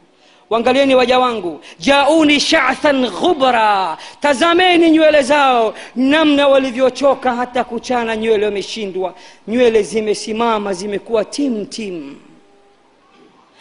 [0.49, 1.61] wangalieni waja wangu.
[1.79, 3.97] Jauni shathan ghubra.
[4.19, 5.73] Tazameni nywele zao.
[5.95, 9.13] Namna walivyochoka hata kuchana nywele wameshindwa.
[9.47, 12.15] Nywele zimesimama zimekuwa tim tim.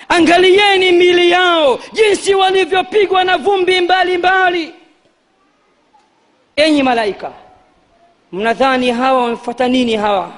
[0.08, 4.72] Angalieni mili yao jinsi walivyopigwa na vumbi mbalimbali
[6.56, 7.32] enyi malaika
[8.32, 10.30] mnadhani hawa wamefuata nini hawa?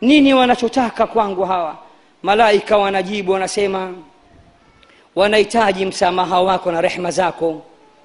[0.00, 1.76] Nini wanachotaka kwangu hawa?
[2.22, 3.92] Malaika wanajibu wanasema
[5.16, 7.62] wanahitaji msamaha wako na rehma zako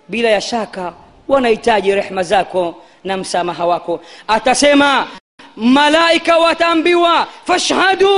[0.07, 0.93] bila ya shaka
[1.27, 5.07] wanahitaji rehma zako na msamaha wako atasema
[5.55, 8.09] malaika wataambiwa fashhadu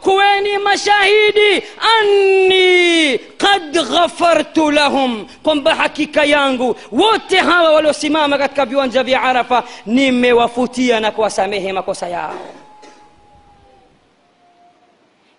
[0.00, 1.62] kuweni mashahidi
[1.98, 11.00] anni qad ghafartu lahum kwamba hakika yangu wote hawa waliosimama katika viwanja vya arafa nimewafutia
[11.00, 12.34] na kuwasamehe makosa yao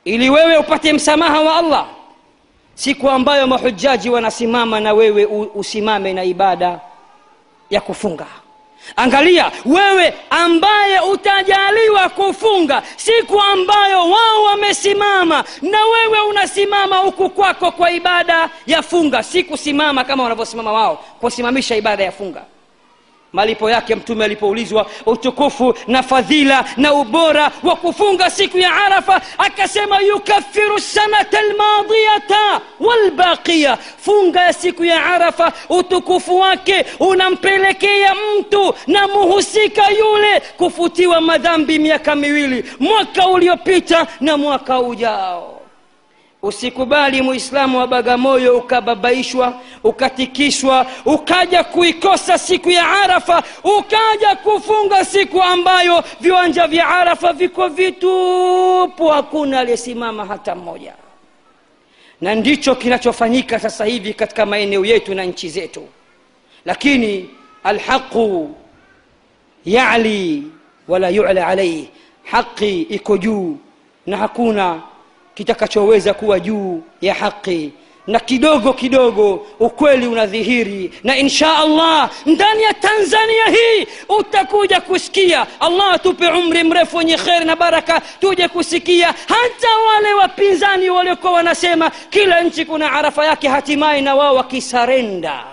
[0.05, 1.85] ili wewe upate msamaha wa allah
[2.75, 6.79] siku ambayo mahujaji wanasimama na wewe usimame na ibada
[7.69, 8.25] ya kufunga.
[8.95, 17.91] Angalia wewe ambaye utajaliwa kufunga siku ambayo wao wamesimama na wewe unasimama huku kwako kwa
[17.91, 19.23] ibada ya funga.
[19.23, 22.41] Si kusimama kama wanavyosimama wao kusimamisha ibada ya funga
[23.33, 29.99] malipo yake mtume alipoulizwa utukufu na fadhila na ubora wa kufunga siku ya arafa akasema
[29.99, 39.89] yukafiru sanata lmadiyata walbaqiya funga ya siku ya arafa utukufu wake unampelekea mtu na muhusika
[39.89, 45.62] yule kufutiwa madhambi miaka miwili mwaka uliopita na mwaka ujao
[46.43, 56.03] usikubali muislamu wa bagamoyo ukababaishwa ukatikishwa ukaja kuikosa siku ya arafa ukaja kufunga siku ambayo
[56.21, 60.93] viwanja vya arafa viko vitupu hakuna aliyesimama hata mmoja.
[62.21, 65.87] Na ndicho kinachofanyika sasa hivi katika maeneo yetu na nchi zetu.
[66.65, 67.29] Lakini
[67.63, 68.55] alhaqu
[69.65, 70.43] yali
[70.87, 71.89] wala yula alaihi
[72.23, 73.57] haqi iko juu
[74.05, 74.81] na hakuna
[75.35, 77.71] kitakachoweza kuwa juu ya haki.
[78.07, 83.87] Na kidogo kidogo ukweli unadhihiri na insha allah ndani ya tanzania hii
[84.19, 85.47] utakuja kusikia.
[85.59, 91.91] Allah atupe umri mrefu wenye kheri na baraka tuje kusikia hata wale wapinzani waliokuwa wanasema
[92.09, 95.43] kila nchi kuna arafa yake hatimaye na wao wakisarenda.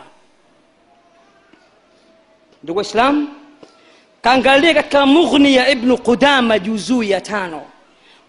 [2.62, 3.28] Ndugu waislam
[4.22, 7.62] kaangalia katika mughni ya ibnu qudama juzuu ya tano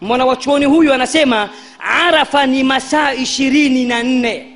[0.02, 1.48] mwanawachuoni huyu anasema
[1.78, 4.46] arafa ni masaa ishirini na nne.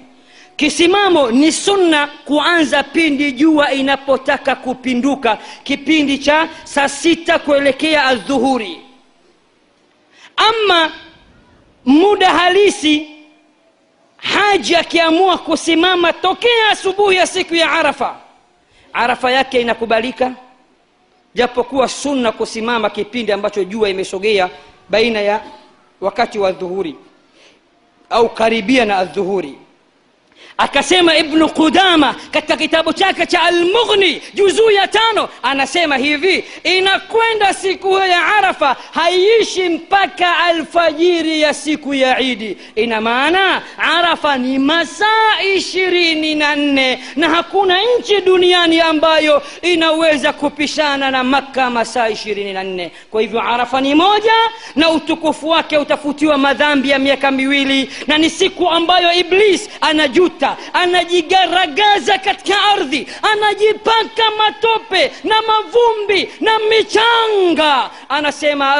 [0.56, 8.80] Kisimamo ni sunna kuanza pindi jua inapotaka kupinduka kipindi cha saa sita kuelekea adhuhuri.
[10.36, 10.92] Ama
[11.84, 13.08] muda halisi
[14.16, 18.16] haji akiamua kusimama tokea asubuhi ya siku ya arafa.
[18.92, 20.32] Arafa yake inakubalika
[21.34, 24.50] japokuwa sunna kusimama kipindi ambacho jua imesogea
[24.88, 25.42] baina ya
[26.00, 26.96] wakati wa dhuhuri
[28.10, 29.58] au karibia na adhuhuri
[30.58, 37.92] akasema ibnu qudama katika kitabu chake cha almughni juzuu ya tano anasema hivi inakwenda siku
[37.98, 42.56] ya arafa haiishi mpaka alfajiri ya siku ya idi.
[42.74, 51.10] Ina maana arafa ni masaa ishirini na nne na hakuna nchi duniani ambayo inaweza kupishana
[51.10, 52.92] na makka masaa ishirini na nne.
[53.10, 54.32] Kwa hivyo arafa ni moja
[54.76, 62.18] na utukufu wake utafutiwa madhambi ya miaka miwili na ni siku ambayo iblis anajuta anajigaragaza
[62.18, 67.90] katika ardhi anajipaka matope na mavumbi na michanga.
[68.08, 68.74] Anasema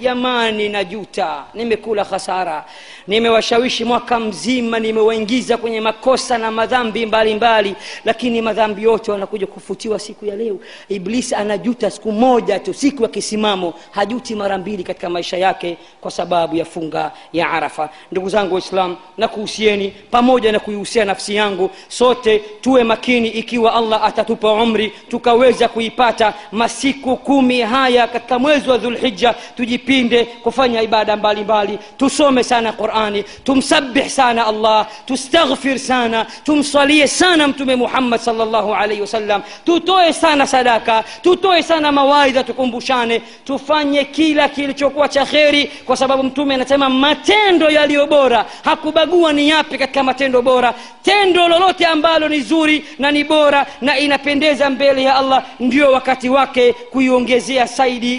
[0.00, 2.64] jamani najuta nimekula hasara
[3.08, 7.84] nimewashawishi mwaka mzima nimewaingiza kwenye makosa na madhambi mbalimbali mbali.
[8.04, 13.08] lakini madhambi yote wanakuja kufutiwa siku ya leo iblisi anajuta siku moja tu siku ya
[13.08, 18.54] kisimamo hajuti mara mbili katika maisha yake kwa sababu ya funga ya arafa ndugu zangu
[18.54, 24.92] waislam na kuhusieni pamoja na kuihusia nafsi yangu sote tuwe makini ikiwa allah atatupa umri
[25.08, 31.90] tukaweza kuipata masiku kumi haya katika mwezi wa dhulhija tujipinde kufanya ibada mbalimbali mbali.
[31.96, 39.42] tusome sana qurani tumsabih sana allah tustaghfir sana tumsalie sana mtume muhammad salllahu alaihi wasallam
[39.64, 46.54] tutoe sana sadaka tutoe sana mawaidha tukumbushane tufanye kila kilichokuwa cha kheri kwa sababu mtume
[46.54, 52.84] anasema matendo yaliyo bora hakubagua ni yapi katika matendo bora tendo lolote ambalo ni zuri
[52.98, 57.66] na ni bora na inapendeza mbele ya allah ndio wakati wake kuiongezea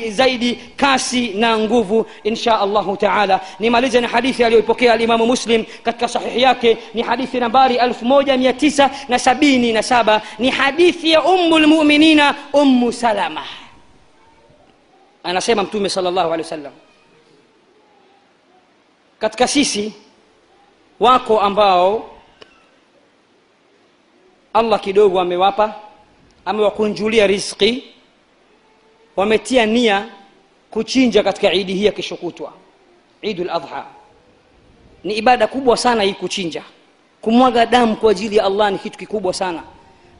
[0.09, 6.41] zaidi kasi na nguvu insha allahu taala nimalize na hadithi aliyoipokea alimamu muslim katika sahihi
[6.41, 13.43] yake ni hadithi nambari 1977 ni hadithi ya ummu lmuminina ummu salama
[15.23, 16.73] anasema mtume sal llahu alehi wa sallam
[19.19, 19.93] katika sisi
[20.99, 22.09] wako ambao
[24.53, 25.75] allah kidogo amewapa
[26.45, 27.83] amewakunjulia riski
[29.15, 30.07] wametia nia
[30.71, 32.53] kuchinja katika idi hii ya kesho kutwa
[33.21, 33.85] idu ladha
[35.03, 36.63] ni ibada kubwa sana hii kuchinja
[37.21, 39.63] kumwaga damu kwa ajili ya allah ni kitu kikubwa sana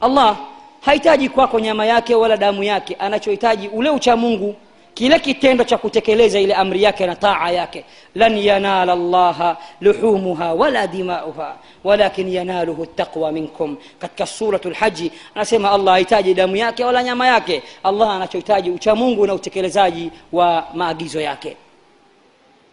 [0.00, 0.36] allah
[0.80, 4.54] hahitaji kwako nyama yake wala damu yake anachohitaji ule ucha mungu
[4.94, 10.86] kile kitendo cha kutekeleza ile amri yake na taa yake lan yanala llaha luhumuha wala
[10.86, 17.26] dimauha walakin yanaluhu taqwa minkum katika suratu lhaji anasema allah hahitaji damu yake wala nyama
[17.26, 21.56] yake allah anachohitaji uchamungu na utekelezaji wa maagizo yake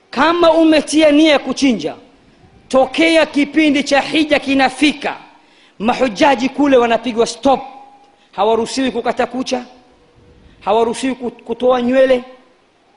[0.09, 1.95] kama umetia nia ya kuchinja
[2.67, 5.17] tokea kipindi cha hija kinafika
[5.79, 7.61] mahujaji kule wanapigwa stop.
[8.31, 9.65] Hawaruhusiwi kukata kucha
[10.59, 12.23] hawaruhusiwi kutoa nywele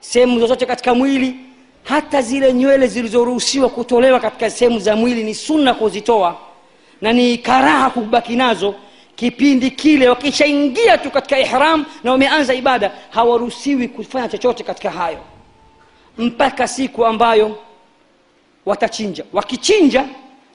[0.01, 1.35] sehemu zozote katika mwili.
[1.85, 6.37] Hata zile nywele zilizoruhusiwa kutolewa katika sehemu za mwili ni sunna kuzitoa
[7.01, 8.75] na ni karaha kubaki nazo
[9.17, 10.09] kipindi kile.
[10.09, 15.19] Wakishaingia tu katika ihram na wameanza ibada hawaruhusiwi kufanya chochote katika hayo
[16.19, 17.57] mpaka siku ambayo
[18.67, 19.25] watachinja.
[19.33, 20.05] Wakichinja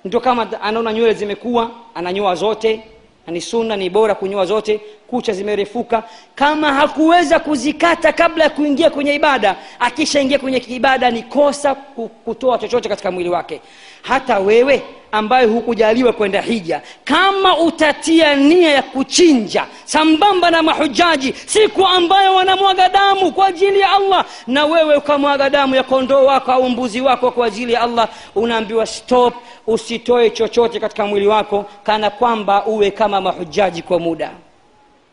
[0.05, 2.83] ndio kama anaona nywele zimekuwa ananyoa zote
[3.27, 6.03] ni sunna ni bora kunyoa zote kucha zimerefuka.
[6.35, 11.75] Kama hakuweza kuzikata kabla ya kuingia kwenye ibada akishaingia kwenye ibada ni kosa
[12.25, 13.61] kutoa chochote katika mwili wake.
[14.01, 14.81] Hata wewe
[15.13, 16.81] ambaye hukujaliwa kwenda hija.
[17.03, 23.91] Kama utatia nia ya kuchinja sambamba na mahujaji siku ambayo wanamwaga damu kwa ajili ya
[23.91, 28.09] allah na wewe ukamwaga damu ya kondoo wako au mbuzi wako kwa ajili ya allah
[28.35, 29.33] unaambiwa stop
[29.67, 34.31] usitoe chochote katika mwili wako kana kwamba uwe kama mahujaji kwa muda.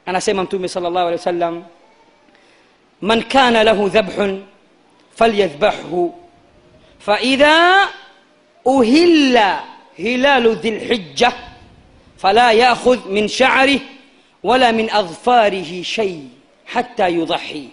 [0.07, 1.53] Anasema mtume sal llahu alehi wa
[3.01, 4.45] man kana lahu dhabhun
[5.15, 6.15] falyadhbahhu
[6.99, 7.89] faidha
[8.65, 9.63] uhilla
[10.07, 11.33] هلال ذي الحجة
[12.19, 13.81] فلا يأخذ من شعره
[14.43, 16.29] ولا من أظفاره شيء
[16.67, 17.69] حتى يضحي.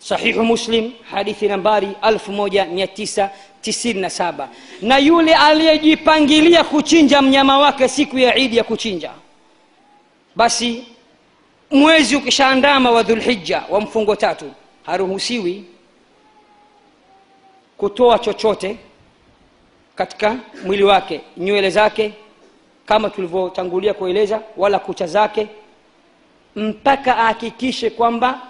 [0.00, 3.30] صحيح مسلم حديث نباري ألف موجة ميتيسة
[3.62, 4.48] تسير سابا
[4.82, 9.10] نا يولي ألي جيبانجليا كوچينجا منياما واكا سيكو عيد يا كوچينجا.
[10.36, 10.84] basi
[11.70, 14.54] mwezi ukishaandama wa الحجة ومفونغوتاتو هارو tatu
[14.86, 15.64] haruhusiwi
[17.78, 18.76] kutoa chochote
[19.98, 22.12] katika mwili wake nywele zake
[22.86, 25.46] kama tulivyotangulia kueleza wala kucha zake
[26.56, 28.40] mpaka ahakikishe kwamba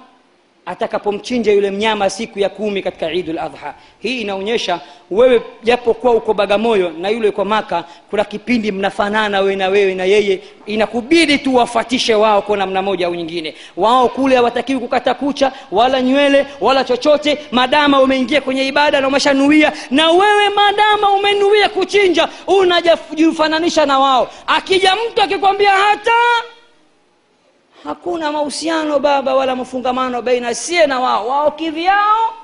[0.69, 3.75] atakapomchinja yule mnyama siku ya kumi katika idul adha.
[4.01, 9.69] Hii inaonyesha wewe japokuwa uko bagamoyo na yule uko maka kuna kipindi mnafanana wewe na
[9.69, 10.41] wewe na yeye.
[10.67, 13.55] Inakubidi tu wafatishe wao kwa namna moja au nyingine.
[13.77, 17.39] Wao kule hawatakiwi kukata kucha wala nywele wala chochote.
[17.53, 24.31] Madama umeingia kwenye ibada na umeshanuia na wewe madama umenuia kuchinja unajifananisha na wao.
[24.47, 26.13] Akija mtu akikwambia hata
[27.85, 31.29] hakuna mahusiano baba wala mafungamano baina sie na wao.
[31.29, 32.35] Wao kivyao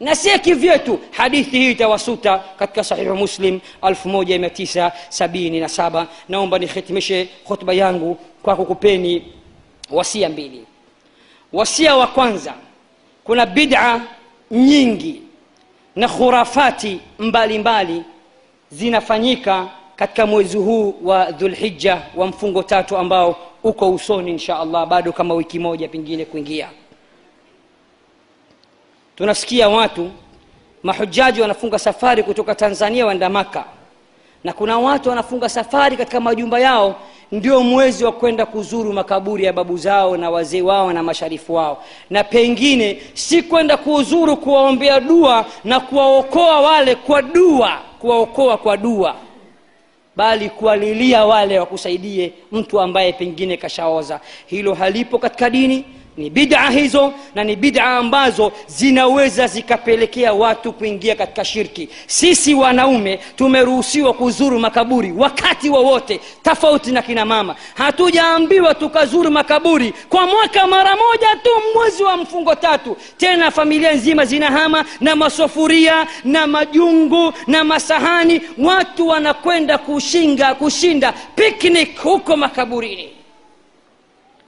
[0.00, 0.98] na sie kivyetu.
[1.10, 9.32] Hadithi hii itawasuta katika sahihu muslim 1977 naomba nihitimishe khutba yangu kwa kukupeni
[9.90, 10.64] wasia mbili.
[11.52, 12.54] Wasia wa kwanza
[13.24, 14.00] kuna bid'a
[14.50, 15.22] nyingi
[15.96, 17.58] na khurafati mbalimbali
[17.92, 18.04] mbali,
[18.70, 23.36] zinafanyika katika mwezi huu wa dhulhija wa mfungo tatu ambao
[23.68, 26.68] uko usoni insha allah bado kama wiki moja pengine kuingia.
[29.16, 30.10] Tunasikia watu
[30.82, 33.64] mahujaji wanafunga safari kutoka tanzania waenda maka
[34.44, 36.94] na kuna watu wanafunga safari katika majumba yao
[37.32, 41.82] ndio mwezi wa kwenda kuzuru makaburi ya babu zao na wazee wao na masharifu wao.
[42.10, 49.14] Na pengine si kwenda kuuzuru kuwaombea dua na kuwaokoa wale kwa dua kuwaokoa kwa dua
[50.16, 54.20] bali kuwalilia wale wakusaidie mtu ambaye pengine kashaoza.
[54.46, 55.84] Hilo halipo katika dini
[56.16, 61.88] ni bid'a hizo na ni bid'a ambazo zinaweza zikapelekea watu kuingia katika shirki.
[62.06, 67.56] Sisi wanaume tumeruhusiwa kuzuru makaburi wakati wowote wa tofauti na kina mama.
[67.74, 72.96] Hatujaambiwa tukazuru makaburi kwa mwaka mara moja tu mwezi wa mfungo tatu.
[73.16, 78.40] Tena familia nzima zinahama na masofuria na majungu na masahani.
[78.58, 83.08] Watu wanakwenda kushinga kushinda picnic huko makaburini.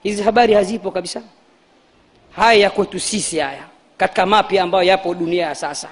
[0.02, 1.22] Hizi habari hazipo kabisa
[2.38, 3.62] haya ya kwetu sisi haya
[3.96, 5.88] katika mapya ambayo yapo dunia ya sasa.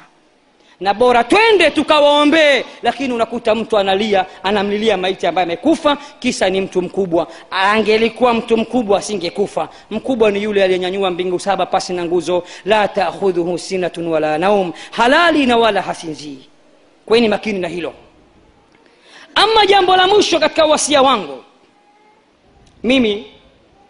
[0.81, 6.83] Na bora twende tukawaombee lakini unakuta mtu analia anamlilia maiti ambaye amekufa kisa ni mtu
[6.83, 7.29] mkubwa.
[7.51, 9.69] Angelikuwa mtu mkubwa asingekufa.
[9.91, 12.43] Mkubwa ni yule aliyenyanyua mbingu saba pasi na nguzo.
[12.65, 16.39] La takhudhuhu sinatun wala naum halali na wala hasinzii.
[17.07, 17.93] Kweni makini na hilo.
[19.35, 21.43] Ama jambo la mwisho katika wasia wangu.
[22.83, 23.27] Mimi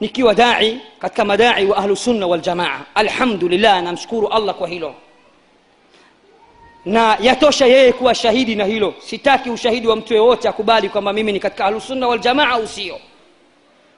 [0.00, 4.94] nikiwa dai katika madai wa ahlusunna waljamaa alhamdulillah namshukuru allah kwa hilo
[6.84, 11.32] na yatosha yeye kuwa shahidi na hilo sitaki ushahidi wa mtu yeyote akubali kwamba mimi
[11.32, 12.98] ni katika ahlusunna waljamaa au sio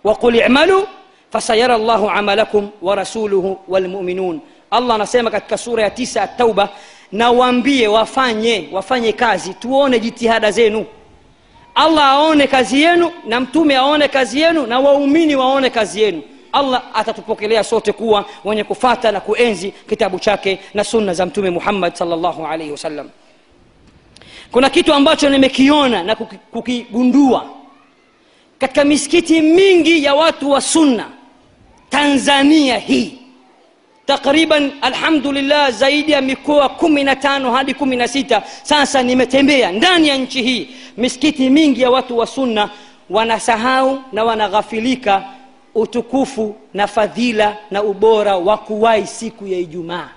[0.05, 0.89] waqul imalu
[1.31, 4.41] fasayara llahu amalakum wa rasuluhu walmuminun
[4.71, 6.69] allah anasema katika sura ya tisa ya tauba
[7.13, 10.87] na waambie wafanye wafanye kazi tuone jitihada zenu
[11.79, 16.23] allah aone kazi yenu na mtume aone kazi yenu na waumini waone kazi yenu.
[16.53, 21.95] Allah atatupokelea sote kuwa wenye kufata na kuenzi kitabu chake na sunna za mtume muhammad
[21.95, 23.09] salllahu alaihi wasallam.
[24.53, 26.17] Kuna kitu ambacho nimekiona na
[26.51, 27.45] kukigundua.
[28.59, 31.09] Katika misikiti mingi ya watu wa sunna
[31.91, 33.19] tanzania hii
[34.09, 38.43] takriban alhamdulillah zaidi ya mikoa kumi na tano hadi kumi na sita.
[38.63, 40.69] Sasa nimetembea ndani ya nchi hii.
[40.97, 42.71] Misikiti mingi ya watu wa sunna
[43.11, 45.25] wanasahau na wanaghafilika
[45.75, 50.09] utukufu na fadhila na ubora wa kuwahi siku ya ijumaa.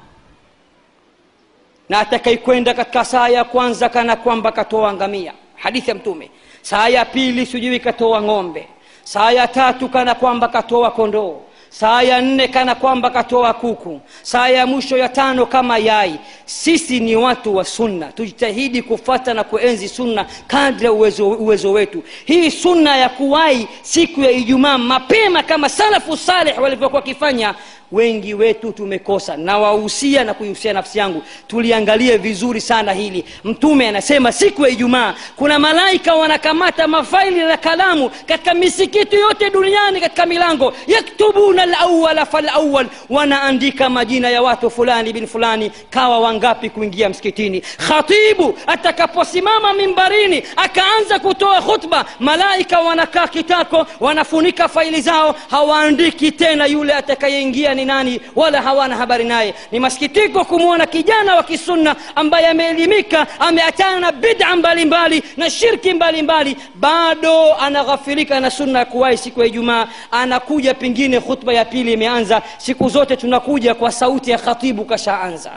[1.90, 5.34] Na atakaikwenda katika saa ya kwanza kana kwamba katoa ngamia.
[5.56, 6.30] Hadithi ya mtume.
[6.62, 8.68] Saa ya pili sijui katoa ng'ombe.
[9.04, 11.42] Saa ya tatu kana kwamba katoa kondoo
[11.74, 14.02] saa ya nne kana kwamba katoa kuku.
[14.22, 16.16] Saa ya mwisho ya tano kama yai.
[16.46, 18.12] Sisi ni watu wa sunna.
[18.12, 22.04] Tujitahidi kufata na kuenzi sunna kadri ya uwezo, uwezo wetu.
[22.26, 27.56] Hii sunna ya kuwai siku ya ijumaa mapema kama salafu saleh walivyokuwa wakifanya
[27.92, 29.38] wengi wetu tumekosa.
[29.38, 31.24] Nawahusia na kuihusia nafsi yangu.
[31.48, 33.26] Tuliangalie vizuri sana hili.
[33.44, 40.02] Mtume anasema siku ya ijumaa kuna malaika wanakamata mafaili na kalamu katika misikiti yote duniani
[40.02, 40.74] katika milango.
[40.88, 47.62] Yaktubuna lawala falawal wanaandika majina ya watu fulani bin fulani kawa wangapi kuingia msikitini.
[47.62, 56.94] Khatibu atakaposimama mimbarini akaanza kutoa khutba malaika wanakaa kitako wanafunika faili zao hawaandiki tena yule
[56.94, 59.54] atakayeingia ni nani wala hawana habari naye.
[59.72, 66.58] Ni masikitiko kumwona kijana wa kisunna ambaye ameelimika ameachana na bid'a mbalimbali na shirki mbalimbali
[66.76, 69.88] bado anaghafirika na sunna ya kuwahi siku ya ijumaa.
[70.12, 72.42] Anakuja pengine khutba ya pili imeanza.
[72.58, 75.52] Siku zote tunakuja kwa sauti ya khatibu kashaanza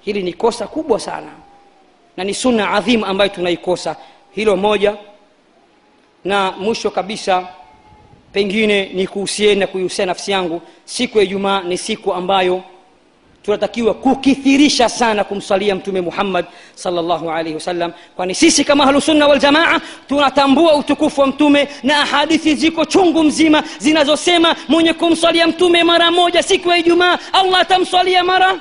[0.00, 1.30] hili ni kosa kubwa sana
[2.16, 3.96] na ni sunna adhimu ambayo tunaikosa.
[4.30, 4.94] Hilo moja.
[6.24, 7.46] Na mwisho kabisa
[8.34, 10.62] pengine ni kuhusieni na kuihusia nafsi yangu.
[10.84, 12.62] Siku ya ijumaa ni siku ambayo
[13.42, 17.92] tunatakiwa kukithirisha sana kumsalia mtume muhammad salllahu alaihi wasallam.
[18.16, 24.56] Kwani sisi kama ahlusunna waljamaa tunatambua utukufu wa mtume na ahadithi ziko chungu mzima zinazosema
[24.68, 28.58] mwenye kumswalia mtume mara moja siku ya ijumaa allah atamswalia mara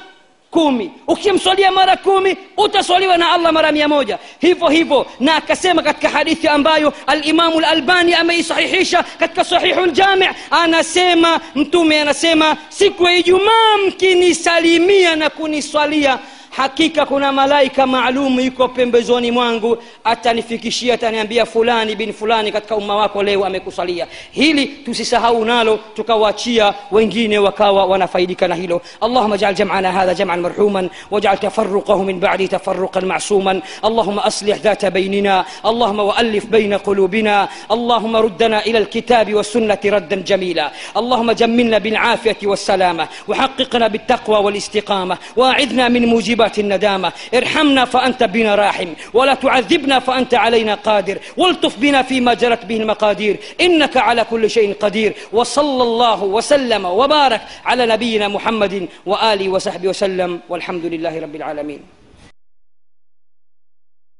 [0.53, 6.09] kumi ukimswalia mara kumi utaswaliwa na allah mara mia moja hivyo hivyo na akasema katika
[6.09, 15.15] hadithi ambayo alimamu lalbani ameisahihisha katika sahihu ljami anasema mtume anasema siku ya ijumaa mkinisalimia
[15.15, 16.19] na kuniswalia
[16.55, 23.23] hakika kuna malaika maalum iko pembezoni mwangu atanifikishia ataniambia fulani bin fulani katika umma wako
[23.23, 30.13] leo amekusalia hili tusisahau nalo tukawaachia wengine wakawa wanafaidika na hilo allahuma jal jamana hadha
[30.13, 36.73] jaman marhuman wajal tafaruqahu min badi tafaruqan masuman allahuma aslih ذات بيننا اللهم والف بين
[36.73, 45.17] قلوبنا اللهم ردنا إلى الكتاب والسنة ردا جميلا اللهم جملنا بالعافيه والسلامه وحققنا بالتقوى والاستقامه
[45.35, 47.11] واعذنا من موجبات الندامة.
[47.33, 51.17] ارحمنا فأنت بنا راحم ولا تعذبنا فأنت علينا قادر.
[51.37, 53.37] والطف بنا فيما جرت به المقادير.
[53.61, 55.13] إنك على كل شيء قدير.
[55.33, 60.39] وصلى الله وسلم وبارك على نبينا محمد وآله وصحبه وسلم.
[60.49, 62.02] والحمد لله رب العالمين.